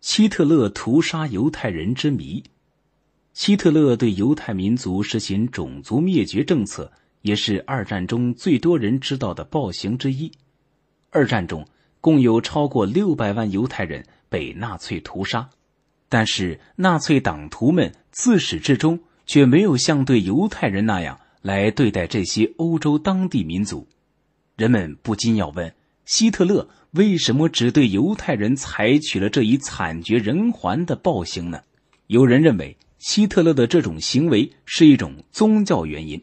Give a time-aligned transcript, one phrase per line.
[0.00, 2.42] 希特勒屠杀犹太人之谜。
[3.32, 6.90] 希特勒对犹太民族实行种族灭绝政策，
[7.22, 10.32] 也是二战中最多人知道的暴行之一。
[11.10, 11.66] 二战中，
[12.00, 15.50] 共有超过六百万犹太人被纳粹屠杀，
[16.08, 23.86] 但是纳粹党徒们自始至终却没有像对犹太人那样来对待这些欧洲当地民族。
[24.56, 25.74] 人们不禁要问：
[26.06, 31.60] 希特勒为什么只对犹太人采取了这一惨绝人寰的暴行呢？
[32.06, 36.22] 有人认为，希特勒的这种行为是一种宗教原因。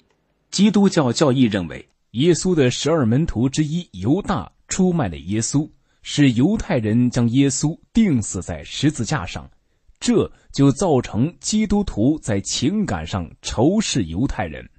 [0.49, 5.70] 基督教教义认为，耶稣的十二门徒之一犹大出卖了耶稣，
[6.02, 9.52] 是犹太人将耶稣钉死在十字架上，
[10.00, 14.70] 这就造成基督徒在情感上仇视犹太人。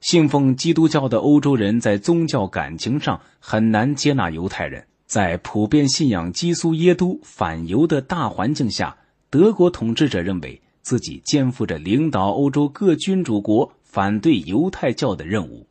[0.00, 8.96] 信奉基督教的欧洲人在宗教感情上很难接纳犹太人，在普遍信仰基督耶稣反犹的大环境下，
[9.28, 15.66] 德国统治者认为自己肩负着领导欧洲各君主国反对犹太教的任务。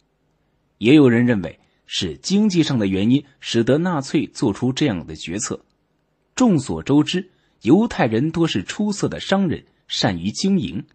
[0.77, 5.59] 也有人认为是经济上的原因使得纳粹做出这样的决策。
[6.35, 7.29] 众所周知，
[7.61, 10.85] 犹太人多是出色的商人，善于经营。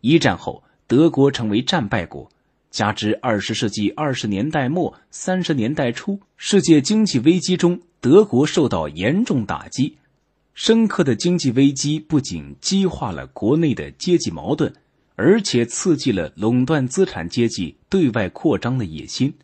[0.00, 2.28] 一战后，德国成为战败国。
[2.70, 9.96] 加之二十世纪二十年代末、三十年代初世界经济危机中，德国受到严重打击。
[10.54, 14.72] 深刻的经济危机不仅激化了国内的阶级矛盾，
[15.16, 19.34] 而且刺激了垄断资产阶级对外扩张的野心。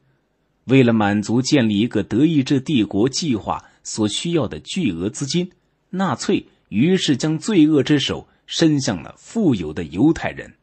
[0.65, 5.51] 为了满足建立一个德意志帝国计划所需要的巨额资金，
[5.91, 10.55] 纳粹于是将罪恶之手伸向了富有的犹太人。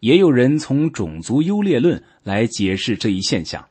[0.00, 3.66] 也有人从种族优劣论来解释这一现象。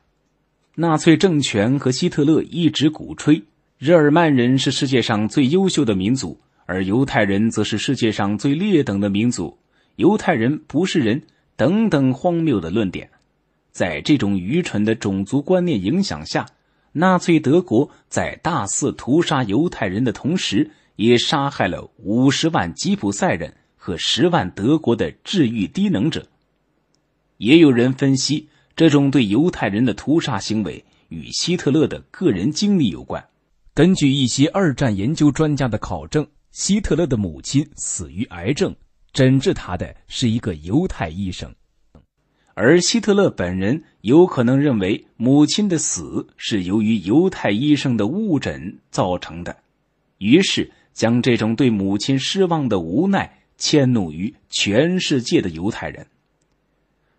[0.76, 3.42] 纳粹政权和希特勒一直鼓吹
[3.78, 9.58] 日耳曼人是世界上最优秀的民族，而犹太人则是世界上最劣等的民族。
[9.96, 11.22] 犹太人不是人
[11.56, 13.10] 等等荒谬的论点。
[13.72, 16.46] 在这种愚蠢的种族观念影响下，
[16.92, 23.54] 纳粹德国在大肆屠杀犹太人的同时，也杀害了五十万吉普赛人。
[23.82, 26.26] 和十万德国的治愈低能者，
[27.38, 28.46] 也有人分析，
[28.76, 33.26] 这种对犹太人的屠杀行为与希特勒的个人经历有关。
[33.72, 38.76] 根据一些二战研究专家的考证，希特勒的母亲死于癌症，
[39.14, 41.50] 诊治他的是一个犹太医生，
[42.52, 49.56] 而希特勒本人有可能认为母亲的死是由于犹太医生的误诊造成的，
[50.18, 53.38] 于是将这种对母亲失望的无奈。
[53.60, 56.08] 迁怒于全世界的犹太人。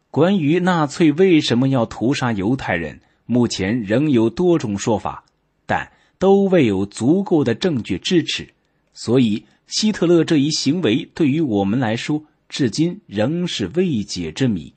[0.09, 5.23] 关于纳粹为什么要屠杀犹太人，目前仍有多种说法，
[5.65, 8.49] 但都未有足够的证据支持。
[8.93, 14.73] 所以，希特勒这一行为对于我们来说，至今仍是未解之谜。